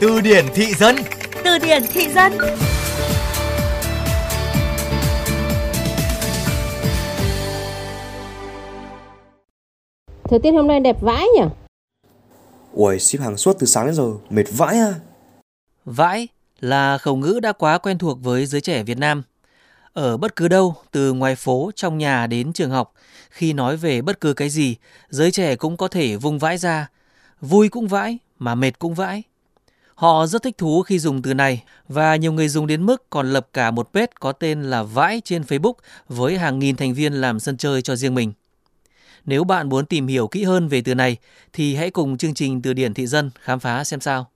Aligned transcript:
Từ 0.00 0.20
điển 0.20 0.44
thị 0.54 0.74
dân 0.74 0.96
Từ 1.44 1.58
điển 1.58 1.82
thị 1.92 2.08
dân 2.08 2.32
Thời 10.24 10.38
tiết 10.42 10.50
hôm 10.50 10.66
nay 10.66 10.80
đẹp 10.80 10.96
vãi 11.00 11.26
nhỉ? 11.36 11.44
Ui, 12.72 12.98
ship 12.98 13.20
hàng 13.20 13.36
suốt 13.36 13.56
từ 13.58 13.66
sáng 13.66 13.86
đến 13.86 13.94
giờ, 13.94 14.12
mệt 14.30 14.44
vãi 14.50 14.78
à. 14.78 14.94
Vãi 15.84 16.28
là 16.60 16.98
khẩu 16.98 17.16
ngữ 17.16 17.40
đã 17.42 17.52
quá 17.52 17.78
quen 17.78 17.98
thuộc 17.98 18.18
với 18.22 18.46
giới 18.46 18.60
trẻ 18.60 18.82
Việt 18.82 18.98
Nam. 18.98 19.22
Ở 19.92 20.16
bất 20.16 20.36
cứ 20.36 20.48
đâu, 20.48 20.74
từ 20.90 21.12
ngoài 21.12 21.36
phố, 21.36 21.70
trong 21.74 21.98
nhà 21.98 22.26
đến 22.26 22.52
trường 22.52 22.70
học, 22.70 22.92
khi 23.30 23.52
nói 23.52 23.76
về 23.76 24.02
bất 24.02 24.20
cứ 24.20 24.34
cái 24.34 24.48
gì, 24.48 24.76
giới 25.08 25.30
trẻ 25.30 25.56
cũng 25.56 25.76
có 25.76 25.88
thể 25.88 26.16
vung 26.16 26.38
vãi 26.38 26.58
ra. 26.58 26.88
Vui 27.40 27.68
cũng 27.68 27.88
vãi, 27.88 28.18
mà 28.38 28.54
mệt 28.54 28.78
cũng 28.78 28.94
vãi. 28.94 29.22
Họ 29.96 30.26
rất 30.26 30.42
thích 30.42 30.58
thú 30.58 30.82
khi 30.82 30.98
dùng 30.98 31.22
từ 31.22 31.34
này, 31.34 31.62
và 31.88 32.16
nhiều 32.16 32.32
người 32.32 32.48
dùng 32.48 32.66
đến 32.66 32.86
mức 32.86 33.10
còn 33.10 33.32
lập 33.32 33.48
cả 33.52 33.70
một 33.70 33.88
page 33.94 34.12
có 34.20 34.32
tên 34.32 34.62
là 34.62 34.82
Vãi 34.82 35.20
trên 35.24 35.42
Facebook 35.42 35.72
với 36.08 36.38
hàng 36.38 36.58
nghìn 36.58 36.76
thành 36.76 36.94
viên 36.94 37.12
làm 37.12 37.40
sân 37.40 37.56
chơi 37.56 37.82
cho 37.82 37.96
riêng 37.96 38.14
mình. 38.14 38.32
Nếu 39.24 39.44
bạn 39.44 39.68
muốn 39.68 39.86
tìm 39.86 40.06
hiểu 40.06 40.28
kỹ 40.28 40.44
hơn 40.44 40.68
về 40.68 40.82
từ 40.82 40.94
này, 40.94 41.16
thì 41.52 41.74
hãy 41.74 41.90
cùng 41.90 42.16
chương 42.16 42.34
trình 42.34 42.62
Từ 42.62 42.72
điển 42.72 42.94
thị 42.94 43.06
dân 43.06 43.30
khám 43.40 43.60
phá 43.60 43.84
xem 43.84 44.00
sao. 44.00 44.30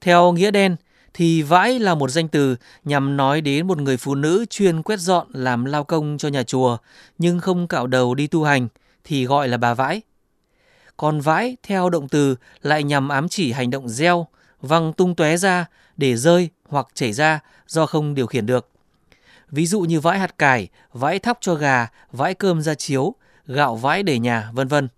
Theo 0.00 0.32
nghĩa 0.32 0.50
đen 0.50 0.76
thì 1.14 1.42
vãi 1.42 1.78
là 1.78 1.94
một 1.94 2.10
danh 2.10 2.28
từ 2.28 2.56
nhằm 2.84 3.16
nói 3.16 3.40
đến 3.40 3.66
một 3.66 3.78
người 3.78 3.96
phụ 3.96 4.14
nữ 4.14 4.44
chuyên 4.50 4.82
quét 4.82 4.98
dọn 4.98 5.26
làm 5.32 5.64
lao 5.64 5.84
công 5.84 6.18
cho 6.18 6.28
nhà 6.28 6.42
chùa 6.42 6.76
nhưng 7.18 7.40
không 7.40 7.68
cạo 7.68 7.86
đầu 7.86 8.14
đi 8.14 8.26
tu 8.26 8.44
hành 8.44 8.68
thì 9.04 9.26
gọi 9.26 9.48
là 9.48 9.56
bà 9.56 9.74
vãi. 9.74 10.02
Còn 10.96 11.20
vãi 11.20 11.56
theo 11.62 11.90
động 11.90 12.08
từ 12.08 12.36
lại 12.62 12.82
nhằm 12.82 13.08
ám 13.08 13.28
chỉ 13.28 13.52
hành 13.52 13.70
động 13.70 13.88
gieo, 13.88 14.26
văng 14.60 14.92
tung 14.92 15.14
tóe 15.14 15.36
ra 15.36 15.66
để 15.96 16.16
rơi 16.16 16.48
hoặc 16.68 16.88
chảy 16.94 17.12
ra 17.12 17.40
do 17.66 17.86
không 17.86 18.14
điều 18.14 18.26
khiển 18.26 18.46
được. 18.46 18.68
Ví 19.50 19.66
dụ 19.66 19.80
như 19.80 20.00
vãi 20.00 20.18
hạt 20.18 20.38
cải, 20.38 20.68
vãi 20.92 21.18
thóc 21.18 21.38
cho 21.40 21.54
gà, 21.54 21.88
vãi 22.12 22.34
cơm 22.34 22.62
ra 22.62 22.74
chiếu, 22.74 23.14
gạo 23.46 23.76
vãi 23.76 24.02
để 24.02 24.18
nhà, 24.18 24.50
vân 24.52 24.68
vân. 24.68 24.88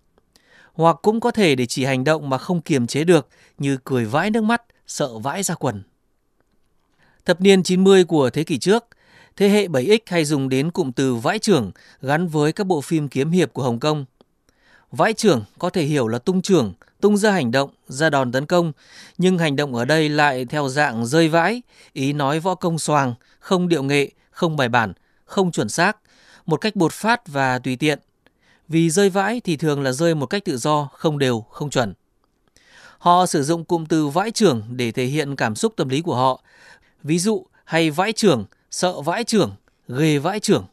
Hoặc 0.73 0.97
cũng 1.01 1.19
có 1.19 1.31
thể 1.31 1.55
để 1.55 1.65
chỉ 1.65 1.85
hành 1.85 2.03
động 2.03 2.29
mà 2.29 2.37
không 2.37 2.61
kiềm 2.61 2.87
chế 2.87 3.03
được 3.03 3.27
như 3.57 3.77
cười 3.83 4.05
vãi 4.05 4.31
nước 4.31 4.43
mắt, 4.43 4.61
sợ 4.87 5.17
vãi 5.17 5.43
ra 5.43 5.55
quần. 5.55 5.83
Thập 7.25 7.41
niên 7.41 7.63
90 7.63 8.03
của 8.03 8.29
thế 8.29 8.43
kỷ 8.43 8.57
trước, 8.57 8.85
thế 9.35 9.49
hệ 9.49 9.67
7X 9.67 9.99
hay 10.05 10.25
dùng 10.25 10.49
đến 10.49 10.71
cụm 10.71 10.91
từ 10.91 11.15
vãi 11.15 11.39
trưởng 11.39 11.71
gắn 12.01 12.27
với 12.27 12.51
các 12.51 12.67
bộ 12.67 12.81
phim 12.81 13.07
kiếm 13.07 13.31
hiệp 13.31 13.53
của 13.53 13.63
Hồng 13.63 13.79
Kông. 13.79 14.05
Vãi 14.91 15.13
trưởng 15.13 15.43
có 15.59 15.69
thể 15.69 15.83
hiểu 15.83 16.07
là 16.07 16.19
tung 16.19 16.41
trưởng, 16.41 16.73
tung 17.01 17.17
ra 17.17 17.31
hành 17.31 17.51
động, 17.51 17.69
ra 17.87 18.09
đòn 18.09 18.31
tấn 18.31 18.45
công, 18.45 18.71
nhưng 19.17 19.37
hành 19.37 19.55
động 19.55 19.75
ở 19.75 19.85
đây 19.85 20.09
lại 20.09 20.45
theo 20.45 20.69
dạng 20.69 21.05
rơi 21.05 21.29
vãi, 21.29 21.61
ý 21.93 22.13
nói 22.13 22.39
võ 22.39 22.55
công 22.55 22.79
xoàng, 22.79 23.13
không 23.39 23.67
điệu 23.67 23.83
nghệ, 23.83 24.11
không 24.31 24.57
bài 24.57 24.69
bản, 24.69 24.93
không 25.25 25.51
chuẩn 25.51 25.69
xác, 25.69 25.97
một 26.45 26.57
cách 26.57 26.75
bột 26.75 26.93
phát 26.93 27.27
và 27.27 27.59
tùy 27.59 27.75
tiện. 27.75 27.99
Vì 28.67 28.89
rơi 28.89 29.09
vãi 29.09 29.41
thì 29.43 29.57
thường 29.57 29.81
là 29.81 29.91
rơi 29.91 30.15
một 30.15 30.25
cách 30.25 30.45
tự 30.45 30.57
do, 30.57 30.89
không 30.93 31.19
đều, 31.19 31.45
không 31.51 31.69
chuẩn. 31.69 31.93
Họ 32.97 33.25
sử 33.25 33.43
dụng 33.43 33.65
cụm 33.65 33.85
từ 33.85 34.07
vãi 34.07 34.31
trưởng 34.31 34.63
để 34.69 34.91
thể 34.91 35.05
hiện 35.05 35.35
cảm 35.35 35.55
xúc 35.55 35.73
tâm 35.75 35.89
lý 35.89 36.01
của 36.01 36.15
họ. 36.15 36.41
Ví 37.03 37.19
dụ 37.19 37.45
hay 37.65 37.91
vãi 37.91 38.13
trưởng, 38.13 38.45
sợ 38.71 39.01
vãi 39.01 39.23
trưởng, 39.23 39.55
ghê 39.87 40.17
vãi 40.17 40.39
trưởng. 40.39 40.65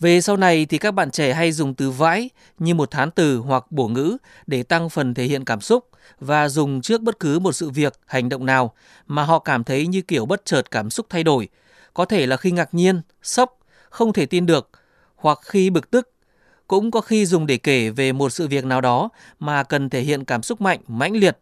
Về 0.00 0.20
sau 0.20 0.36
này 0.36 0.66
thì 0.66 0.78
các 0.78 0.90
bạn 0.90 1.10
trẻ 1.10 1.34
hay 1.34 1.52
dùng 1.52 1.74
từ 1.74 1.90
vãi 1.90 2.30
như 2.58 2.74
một 2.74 2.90
thán 2.90 3.10
từ 3.10 3.38
hoặc 3.38 3.72
bổ 3.72 3.88
ngữ 3.88 4.16
để 4.46 4.62
tăng 4.62 4.88
phần 4.88 5.14
thể 5.14 5.24
hiện 5.24 5.44
cảm 5.44 5.60
xúc 5.60 5.88
và 6.20 6.48
dùng 6.48 6.80
trước 6.80 7.02
bất 7.02 7.20
cứ 7.20 7.38
một 7.38 7.52
sự 7.52 7.70
việc, 7.70 8.00
hành 8.06 8.28
động 8.28 8.46
nào 8.46 8.74
mà 9.06 9.24
họ 9.24 9.38
cảm 9.38 9.64
thấy 9.64 9.86
như 9.86 10.02
kiểu 10.02 10.26
bất 10.26 10.44
chợt 10.44 10.70
cảm 10.70 10.90
xúc 10.90 11.06
thay 11.10 11.24
đổi, 11.24 11.48
có 11.94 12.04
thể 12.04 12.26
là 12.26 12.36
khi 12.36 12.50
ngạc 12.50 12.74
nhiên, 12.74 13.00
sốc, 13.22 13.58
không 13.90 14.12
thể 14.12 14.26
tin 14.26 14.46
được 14.46 14.70
hoặc 15.16 15.38
khi 15.42 15.70
bực 15.70 15.90
tức 15.90 16.10
cũng 16.66 16.90
có 16.90 17.00
khi 17.00 17.26
dùng 17.26 17.46
để 17.46 17.56
kể 17.56 17.90
về 17.90 18.12
một 18.12 18.30
sự 18.30 18.48
việc 18.48 18.64
nào 18.64 18.80
đó 18.80 19.08
mà 19.38 19.62
cần 19.62 19.90
thể 19.90 20.00
hiện 20.00 20.24
cảm 20.24 20.42
xúc 20.42 20.60
mạnh, 20.60 20.80
mãnh 20.86 21.16
liệt. 21.16 21.38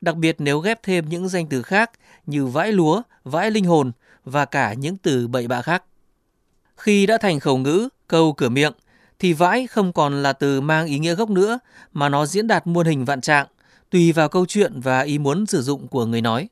Đặc 0.00 0.16
biệt 0.16 0.36
nếu 0.38 0.60
ghép 0.60 0.82
thêm 0.82 1.08
những 1.08 1.28
danh 1.28 1.46
từ 1.46 1.62
khác 1.62 1.90
như 2.26 2.46
vãi 2.46 2.72
lúa, 2.72 3.02
vãi 3.24 3.50
linh 3.50 3.64
hồn 3.64 3.92
và 4.24 4.44
cả 4.44 4.72
những 4.72 4.96
từ 4.96 5.28
bậy 5.28 5.48
bạ 5.48 5.62
khác. 5.62 5.84
Khi 6.76 7.06
đã 7.06 7.18
thành 7.18 7.40
khẩu 7.40 7.58
ngữ, 7.58 7.88
câu 8.08 8.32
cửa 8.32 8.48
miệng, 8.48 8.72
thì 9.18 9.32
vãi 9.32 9.66
không 9.66 9.92
còn 9.92 10.22
là 10.22 10.32
từ 10.32 10.60
mang 10.60 10.86
ý 10.86 10.98
nghĩa 10.98 11.14
gốc 11.14 11.30
nữa 11.30 11.58
mà 11.92 12.08
nó 12.08 12.26
diễn 12.26 12.46
đạt 12.46 12.66
muôn 12.66 12.86
hình 12.86 13.04
vạn 13.04 13.20
trạng, 13.20 13.46
tùy 13.90 14.12
vào 14.12 14.28
câu 14.28 14.46
chuyện 14.46 14.80
và 14.80 15.00
ý 15.00 15.18
muốn 15.18 15.46
sử 15.46 15.62
dụng 15.62 15.88
của 15.88 16.06
người 16.06 16.20
nói. 16.20 16.48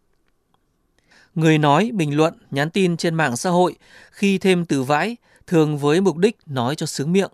Người 1.35 1.59
nói, 1.59 1.91
bình 1.95 2.17
luận, 2.17 2.35
nhắn 2.51 2.71
tin 2.71 2.97
trên 2.97 3.15
mạng 3.15 3.37
xã 3.37 3.51
hội 3.51 3.77
khi 4.11 4.39
thêm 4.39 4.65
từ 4.65 4.83
vãi 4.83 5.17
thường 5.47 5.79
với 5.79 6.01
mục 6.01 6.17
đích 6.17 6.37
nói 6.47 6.77
cho 6.77 6.87
sướng 6.87 7.13
miệng. 7.13 7.31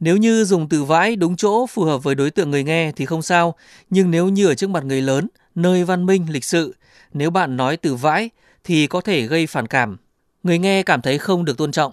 Nếu 0.00 0.16
như 0.16 0.44
dùng 0.44 0.68
từ 0.68 0.84
vãi 0.84 1.16
đúng 1.16 1.36
chỗ 1.36 1.66
phù 1.66 1.84
hợp 1.84 2.02
với 2.02 2.14
đối 2.14 2.30
tượng 2.30 2.50
người 2.50 2.64
nghe 2.64 2.92
thì 2.92 3.06
không 3.06 3.22
sao, 3.22 3.54
nhưng 3.90 4.10
nếu 4.10 4.28
như 4.28 4.46
ở 4.46 4.54
trước 4.54 4.70
mặt 4.70 4.84
người 4.84 5.02
lớn, 5.02 5.28
nơi 5.54 5.84
văn 5.84 6.06
minh, 6.06 6.26
lịch 6.30 6.44
sự, 6.44 6.74
nếu 7.12 7.30
bạn 7.30 7.56
nói 7.56 7.76
từ 7.76 7.94
vãi 7.94 8.30
thì 8.64 8.86
có 8.86 9.00
thể 9.00 9.26
gây 9.26 9.46
phản 9.46 9.66
cảm. 9.66 9.96
Người 10.42 10.58
nghe 10.58 10.82
cảm 10.82 11.02
thấy 11.02 11.18
không 11.18 11.44
được 11.44 11.58
tôn 11.58 11.72
trọng. 11.72 11.92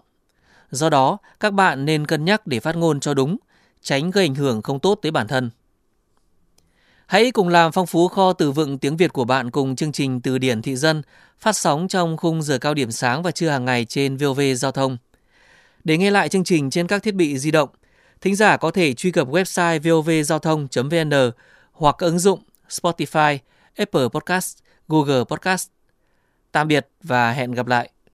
Do 0.72 0.90
đó, 0.90 1.18
các 1.40 1.54
bạn 1.54 1.86
nên 1.86 2.08
cân 2.08 2.26
nhắc 2.26 2.48
để 2.48 2.60
phát 2.60 2.76
ngôn 2.76 3.00
cho 3.00 3.14
đúng, 3.14 3.38
tránh 3.82 4.12
gây 4.12 4.26
ảnh 4.26 4.36
hưởng 4.36 4.62
không 4.62 4.80
tốt 4.80 5.00
tới 5.02 5.12
bản 5.12 5.28
thân. 5.28 5.50
Hãy 7.08 7.32
cùng 7.32 7.48
làm 7.48 7.72
phong 7.72 7.88
phú 7.88 8.08
kho 8.08 8.34
từ 8.34 8.52
vựng 8.52 8.78
tiếng 8.78 8.98
Việt 8.98 9.14
của 9.14 9.26
bạn 9.26 9.52
cùng 9.52 9.76
chương 9.76 9.92
trình 9.92 10.22
Từ 10.22 10.38
điển 10.38 10.62
thị 10.62 10.76
dân 10.76 11.02
phát 11.40 11.58
sóng 11.58 11.88
trong 11.88 12.18
khung 12.18 12.42
giờ 12.42 12.58
cao 12.58 12.74
điểm 12.74 12.92
sáng 12.92 13.24
và 13.24 13.32
trưa 13.32 13.50
hàng 13.50 13.66
ngày 13.66 13.86
trên 13.86 14.18
VOV 14.18 14.42
Giao 14.56 14.72
thông. 14.72 14.98
Để 15.84 15.98
nghe 15.98 16.12
lại 16.12 16.30
chương 16.30 16.44
trình 16.44 16.70
trên 16.70 16.88
các 16.88 17.04
thiết 17.04 17.16
bị 17.16 17.38
di 17.38 17.52
động, 17.52 17.70
thính 18.22 18.36
giả 18.36 18.58
có 18.58 18.72
thể 18.72 18.94
truy 18.94 19.12
cập 19.12 19.28
website 19.28 19.80
vovgiao 19.80 20.40
thông.vn 20.40 21.32
hoặc 21.72 21.96
ứng 21.98 22.20
dụng 22.20 22.40
Spotify, 22.70 23.38
Apple 23.76 24.08
Podcast, 24.14 24.58
Google 24.88 25.24
Podcast. 25.30 25.70
Tạm 26.52 26.68
biệt 26.68 26.88
và 27.04 27.32
hẹn 27.32 27.52
gặp 27.52 27.68
lại. 27.68 27.90